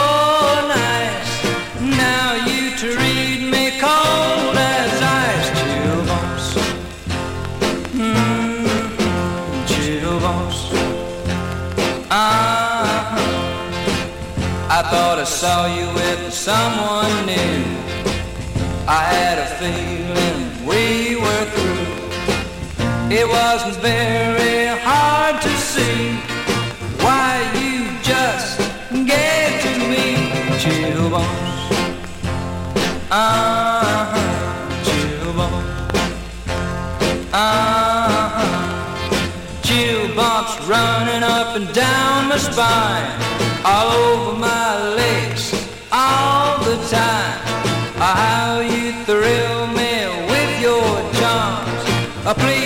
[0.66, 1.44] nice,
[1.78, 5.48] now you treat me cold as ice.
[5.60, 6.46] Chill bumps,
[7.94, 8.66] mm,
[9.68, 10.72] chill bumps.
[12.10, 13.22] Uh-huh.
[14.68, 17.62] I thought I saw you with someone new.
[18.88, 21.05] I had a feeling we.
[23.08, 26.16] It wasn't very hard to see
[26.98, 28.58] why you just
[28.90, 30.06] gave to me
[30.58, 31.70] chill bumps.
[33.10, 34.18] Uh-huh,
[34.82, 35.94] chill bumps.
[37.32, 38.16] Uh-huh,
[40.66, 43.08] running up and down my spine,
[43.64, 45.54] all over my legs,
[45.92, 47.38] all the time.
[47.96, 51.82] How you thrill me with your charms.
[52.26, 52.65] Uh, please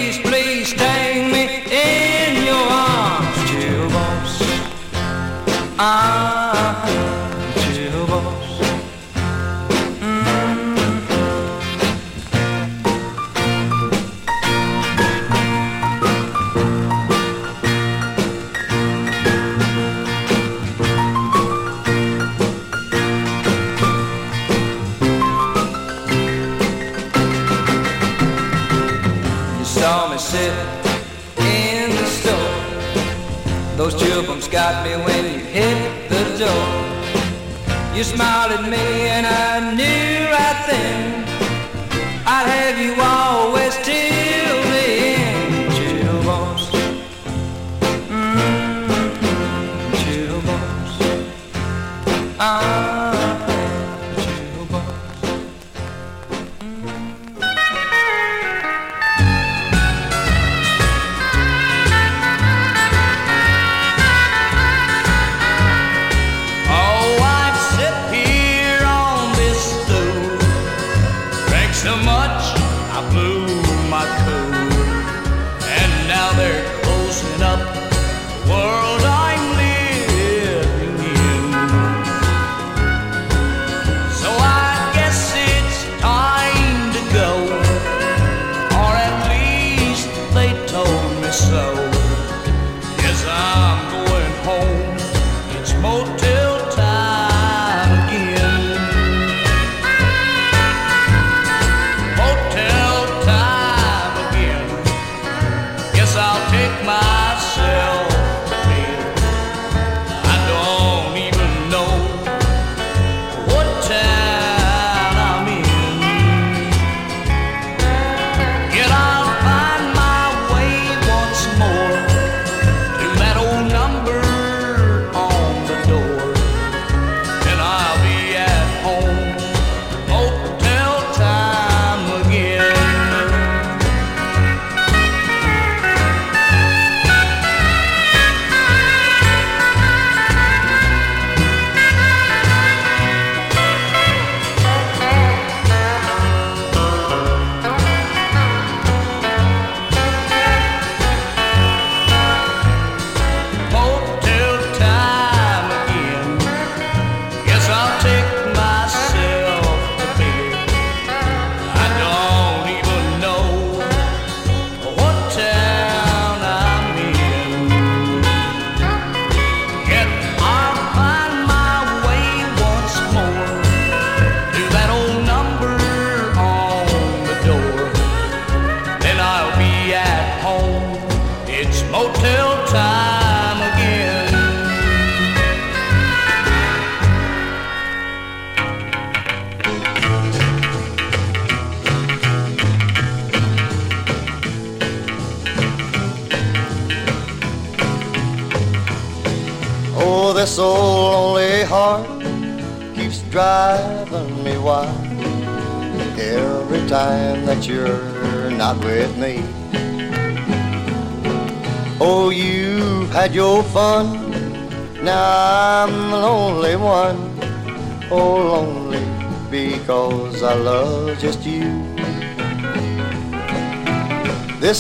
[5.82, 6.29] Ah,
[36.12, 36.66] the door.
[37.96, 38.86] You smiled at me
[39.16, 41.24] and I knew right then
[42.26, 42.99] I'd have you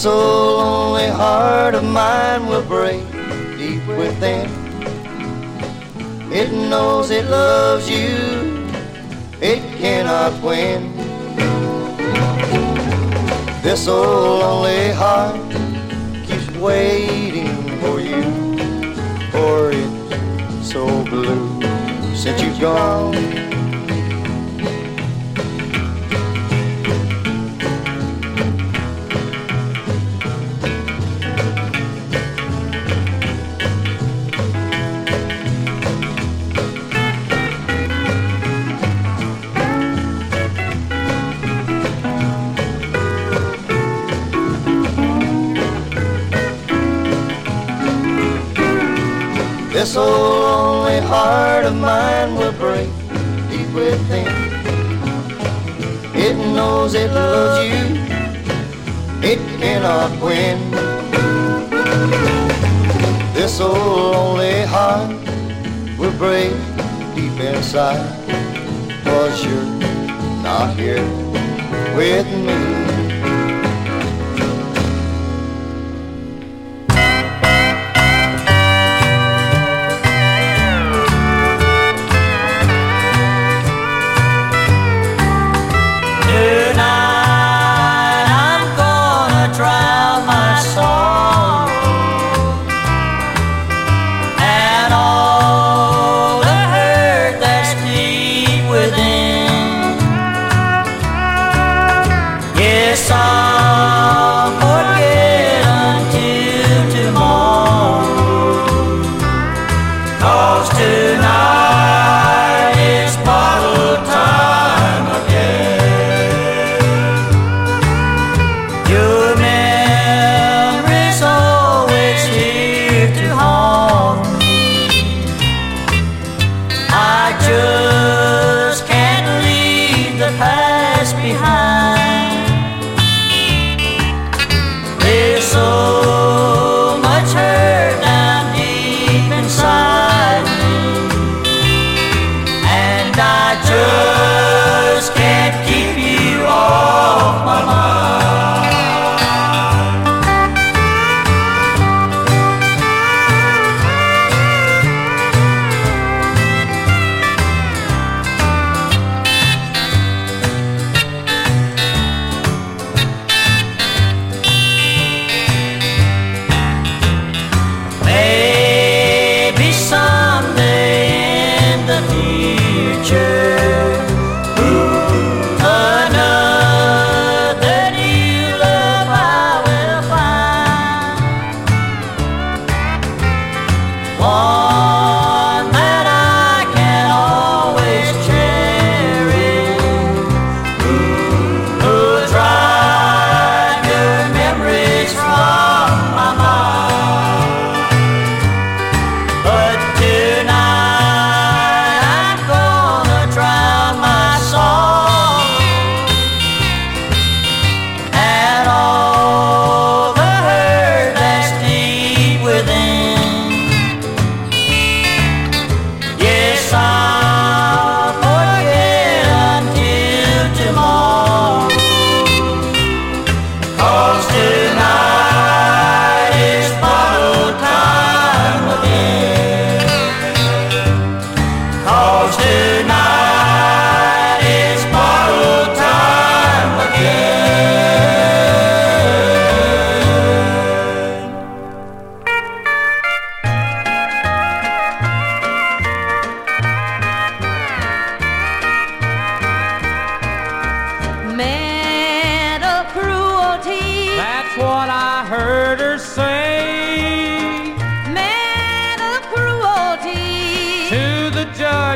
[0.00, 3.02] this old lonely heart of mine will break
[3.58, 4.48] deep within.
[6.32, 8.66] It knows it loves you,
[9.42, 10.96] it cannot win.
[13.60, 15.52] This old lonely heart
[16.24, 18.22] keeps waiting for you,
[19.30, 21.60] for it's so blue
[22.14, 23.59] since you've gone.
[49.80, 52.90] This old lonely heart of mine will break
[53.48, 54.28] deep within.
[56.14, 57.96] It knows it loves you,
[59.26, 60.70] it cannot win.
[63.32, 65.16] This old lonely heart
[65.98, 66.52] will break
[67.14, 68.04] deep inside,
[69.02, 69.64] cause you're
[70.42, 71.02] not here
[71.96, 72.69] with me.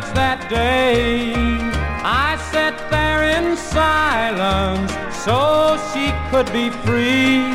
[0.03, 1.33] that day.
[2.03, 4.91] I sat there in silence
[5.25, 7.47] so she could be free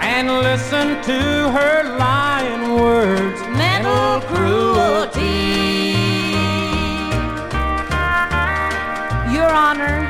[0.00, 1.20] and listen to
[1.52, 5.92] her lying words, mental cruelty.
[9.30, 10.08] Your Honor,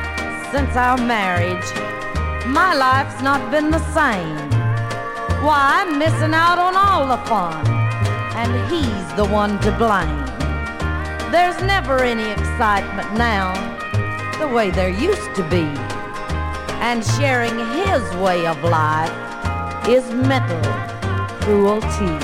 [0.53, 1.67] since our marriage,
[2.47, 4.39] my life's not been the same.
[5.43, 7.67] Why, I'm missing out on all the fun,
[8.37, 10.22] and he's the one to blame.
[11.33, 13.55] There's never any excitement now,
[14.39, 15.65] the way there used to be.
[16.85, 19.09] And sharing his way of life
[19.89, 20.61] is mental
[21.41, 22.19] cruelty.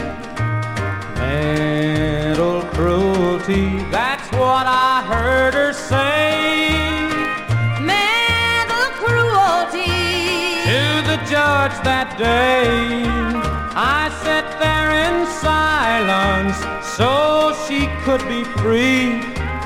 [1.17, 6.69] Mental cruelty, that's what I heard her say.
[7.81, 9.89] Mental cruelty.
[10.69, 16.57] To the judge that day, I sat there in silence
[16.97, 19.21] so she could be free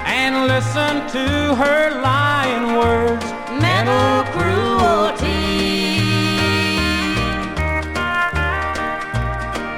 [0.04, 3.24] and listen to her lying words.
[3.60, 5.52] Mental cruelty.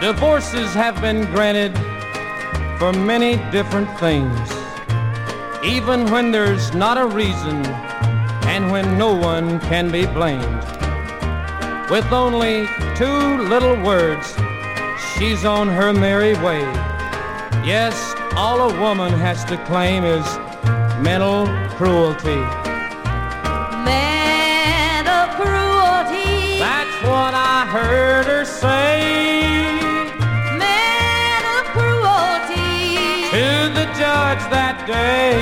[0.00, 1.76] Divorces have been granted
[2.78, 4.50] for many different things,
[5.64, 7.64] even when there's not a reason
[8.46, 10.64] and when no one can be blamed.
[11.90, 14.36] With only two little words,
[15.14, 16.62] she's on her merry way.
[17.66, 20.24] Yes, all a woman has to claim is
[21.02, 22.40] mental cruelty.
[23.82, 26.58] Mental cruelty.
[26.60, 29.74] That's what I heard her say.
[30.56, 33.26] Mental cruelty.
[33.34, 35.34] To the judge that day,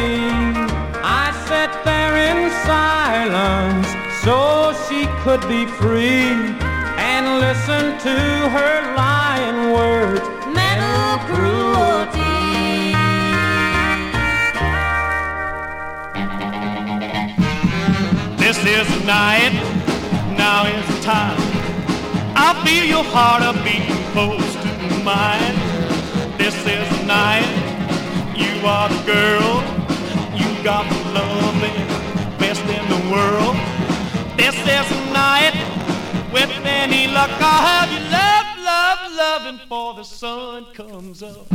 [1.05, 3.89] I sat there in silence
[4.24, 6.61] so she could be free
[7.73, 10.20] listen to her lying words.
[10.55, 12.20] Mental cruelty.
[18.36, 19.53] This is the night,
[20.36, 21.39] now is the time.
[22.36, 25.57] I feel your heart a beating close to mine.
[26.36, 27.49] This is the night,
[28.36, 29.53] you are the girl.
[30.36, 31.86] You got the loving
[32.39, 33.57] best in the world.
[34.36, 35.55] This is the night,
[36.33, 41.49] with any luck I'll have you love, love, loving for the sun comes up.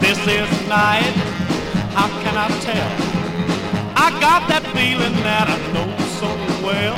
[0.00, 1.14] This is night,
[1.96, 2.92] how can I tell?
[3.96, 5.90] I got that feeling that I know
[6.20, 6.30] so
[6.64, 6.96] well.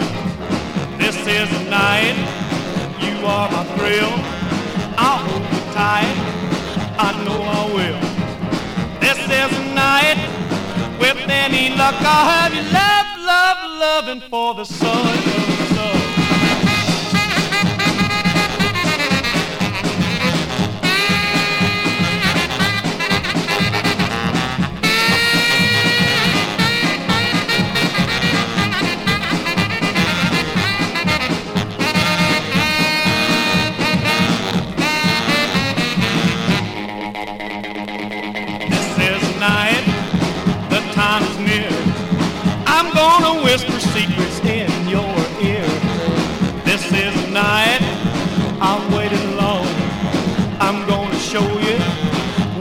[0.99, 2.17] This is night,
[3.01, 4.13] you are my thrill.
[4.97, 6.17] I'll hold you tight,
[6.99, 8.01] I know I will.
[9.01, 10.21] This is night,
[11.01, 15.64] with any luck I'll have you love, love, loving for the sun comes up.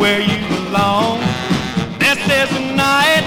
[0.04, 1.18] Where you belong.
[1.98, 3.24] This is the night,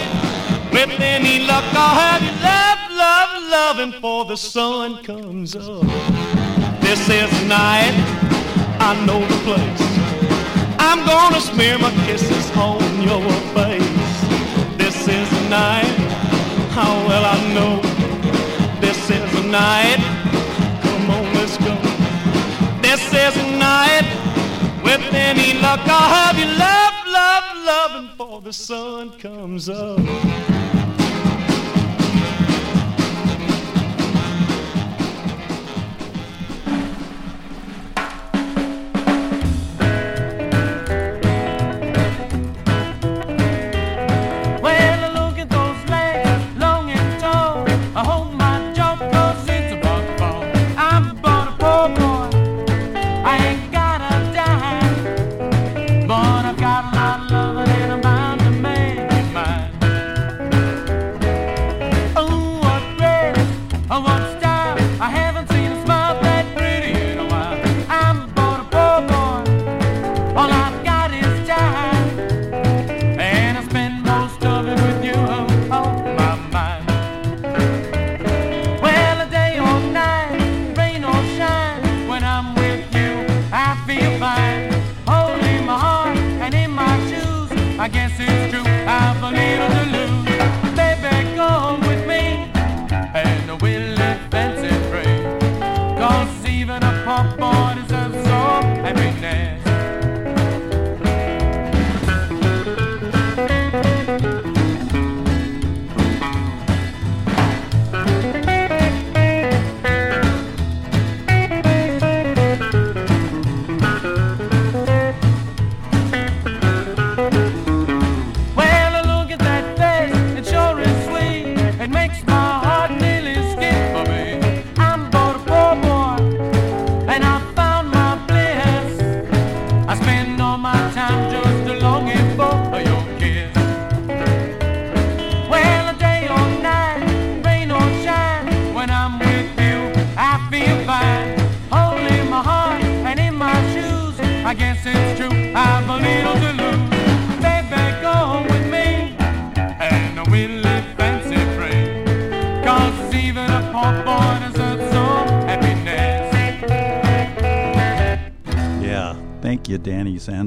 [0.71, 5.87] with any luck I'll have you love, love, loving for the sun comes up.
[6.83, 7.97] This is the night,
[8.89, 9.85] I know the place.
[10.79, 13.23] I'm gonna smear my kisses on your
[25.77, 30.66] luck I'll have you love, love, loving for the sun comes up.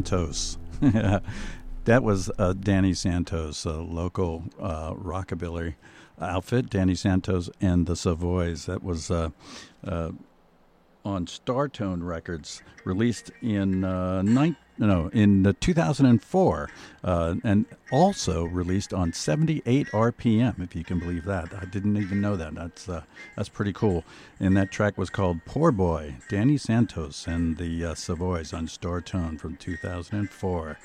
[0.10, 0.58] Santos.
[1.86, 5.76] that was uh, Danny Santos, a local uh, rockabilly
[6.20, 8.66] outfit, Danny Santos and the Savoys.
[8.66, 9.30] That was uh,
[9.86, 10.12] uh
[11.06, 14.56] on Startone Records, released in uh, 19.
[14.82, 16.70] No, in 2004,
[17.04, 21.54] uh, and also released on 78 RPM, if you can believe that.
[21.54, 22.56] I didn't even know that.
[22.56, 23.02] That's uh,
[23.36, 24.06] that's pretty cool.
[24.40, 29.02] And that track was called "Poor Boy," Danny Santos and the uh, Savoys on Star
[29.02, 30.80] Tone from 2004.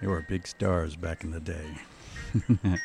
[0.00, 1.78] They were big stars back in the day.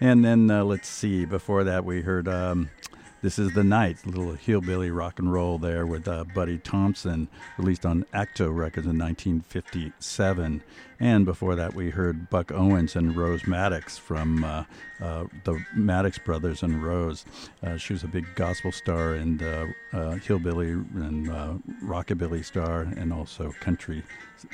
[0.00, 1.24] and then uh, let's see.
[1.24, 2.28] Before that, we heard.
[2.28, 2.68] Um,
[3.22, 7.86] "This Is the Night," little hillbilly rock and roll there with uh, Buddy Thompson, released
[7.86, 10.62] on Acto Records in 1957.
[10.98, 14.64] And before that, we heard Buck Owens and Rose Maddox from uh,
[15.00, 17.24] uh, the Maddox brothers and Rose.
[17.62, 21.28] Uh, she was a big gospel star and uh, uh, hillbilly and
[21.82, 24.02] rockabilly star, and also country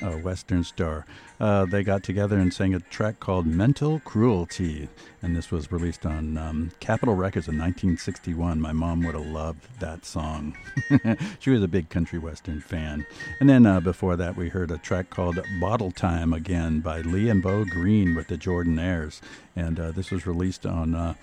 [0.01, 1.05] uh, western star.
[1.39, 4.89] Uh, they got together and sang a track called Mental Cruelty,
[5.21, 8.59] and this was released on um, Capitol Records in 1961.
[8.59, 10.57] My mom would have loved that song.
[11.39, 13.05] she was a big country western fan.
[13.39, 17.29] And then uh, before that, we heard a track called Bottle Time again by Lee
[17.29, 19.21] and Bo Green with the Jordanaires,
[19.55, 21.13] and uh, this was released on uh,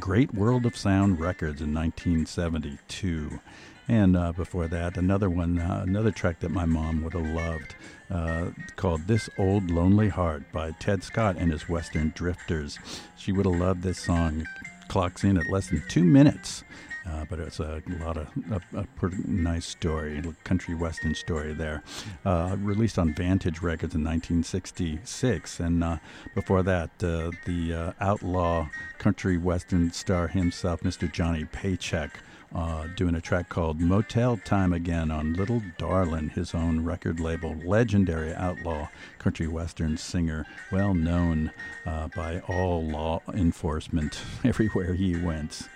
[0.00, 3.40] Great World of Sound Records in 1972.
[3.88, 7.74] And uh, before that, another one, uh, another track that my mom would have loved,
[8.10, 12.78] uh, called "This Old Lonely Heart" by Ted Scott and his Western Drifters.
[13.16, 14.46] She would have loved this song.
[14.88, 16.62] Clocks in at less than two minutes.
[17.06, 21.82] Uh, but it's a lot of a, a pretty nice story, country western story there.
[22.24, 25.98] Uh, released on Vantage Records in 1966, and uh,
[26.34, 31.10] before that, uh, the uh, outlaw country western star himself, Mr.
[31.12, 32.20] Johnny Paycheck.
[32.54, 37.56] Uh, doing a track called Motel Time Again on Little Darlin', his own record label.
[37.64, 41.50] Legendary outlaw country western singer, well known
[41.84, 45.68] uh, by all law enforcement everywhere he went.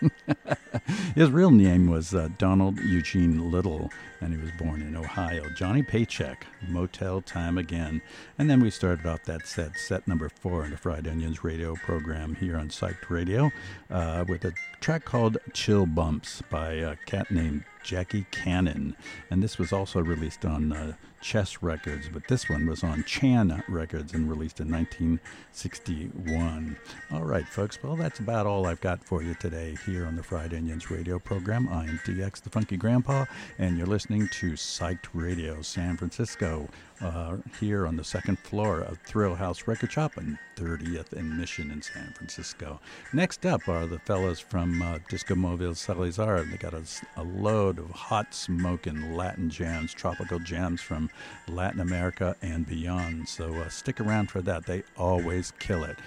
[1.16, 5.48] his real name was uh, Donald Eugene Lytle, and he was born in Ohio.
[5.50, 8.02] Johnny Paycheck, Motel Time Again.
[8.38, 11.74] And then we started off that set, set number four in the Fried Onions radio
[11.74, 13.50] program here on Psyched Radio,
[13.90, 18.96] uh, with a track called Chill Bumps by a cat named Jackie Cannon.
[19.30, 23.62] And this was also released on uh, Chess Records, but this one was on Chan
[23.68, 26.76] Records and released in 1961.
[27.12, 30.22] All right, folks, well, that's about all I've got for you today here on the
[30.22, 31.68] Fried Onions radio program.
[31.68, 33.24] I'm DX the Funky Grandpa,
[33.58, 36.68] and you're listening to Psyched Radio San Francisco
[37.00, 41.70] uh, here on the second floor of Thrill House Record Shop and 30th and Mission
[41.70, 42.80] in San Francisco.
[43.12, 46.42] Next up are the fellas from uh, Disco Mobile Salazar.
[46.44, 46.82] They got a,
[47.16, 51.10] a load of hot smoking Latin jams, tropical jams from
[51.48, 53.28] Latin America and beyond.
[53.28, 54.66] So uh, stick around for that.
[54.66, 55.98] They always kill it.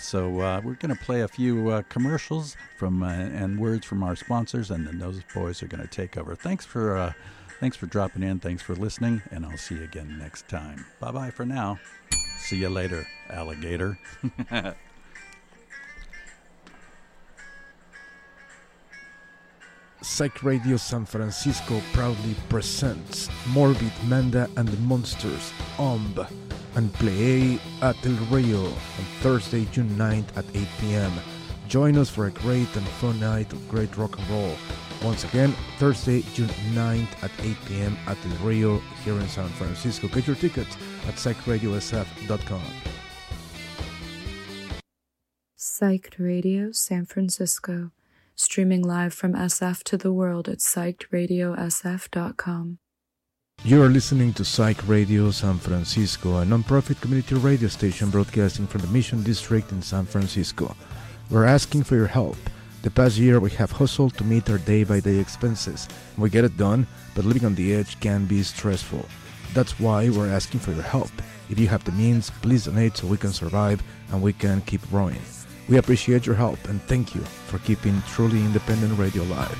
[0.00, 4.02] So uh, we're going to play a few uh, commercials from uh, and words from
[4.02, 6.34] our sponsors, and then those boys are going to take over.
[6.34, 7.12] Thanks for uh,
[7.60, 8.40] thanks for dropping in.
[8.40, 10.84] Thanks for listening, and I'll see you again next time.
[10.98, 11.78] Bye bye for now.
[12.38, 13.98] See you later, alligator.
[20.02, 26.26] Psych Radio San Francisco proudly presents Morbid Manda and the Monsters, OMB,
[26.76, 31.12] and Play at El Rio on Thursday, June 9th at 8 p.m.
[31.68, 34.56] Join us for a great and fun night of great rock and roll.
[35.02, 37.96] Once again, Thursday, June 9th at 8 p.m.
[38.06, 40.08] at El Rio here in San Francisco.
[40.08, 40.76] Get your tickets
[41.08, 42.62] at psychradiosf.com.
[45.56, 47.92] Psyched Radio San Francisco,
[48.34, 52.78] streaming live from SF to the world at psychedradiosf.com.
[53.62, 58.80] You are listening to Psych Radio San Francisco, a nonprofit community radio station broadcasting from
[58.80, 60.74] the Mission District in San Francisco.
[61.30, 62.38] We're asking for your help.
[62.82, 65.86] The past year, we have hustled to meet our day by day expenses.
[66.16, 69.04] We get it done, but living on the edge can be stressful.
[69.52, 71.10] That's why we're asking for your help.
[71.50, 73.82] If you have the means, please donate so we can survive
[74.12, 75.20] and we can keep growing.
[75.68, 79.58] We appreciate your help and thank you for keeping truly independent radio alive.